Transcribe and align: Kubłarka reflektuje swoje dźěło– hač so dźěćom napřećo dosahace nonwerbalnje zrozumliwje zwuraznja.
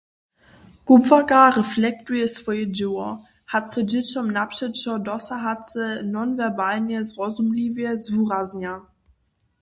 Kubłarka 0.85 1.41
reflektuje 1.57 2.25
swoje 2.35 2.63
dźěło– 2.77 3.07
hač 3.51 3.65
so 3.73 3.81
dźěćom 3.89 4.25
napřećo 4.37 4.91
dosahace 5.09 5.83
nonwerbalnje 6.13 6.99
zrozumliwje 7.11 7.89
zwuraznja. 8.05 8.73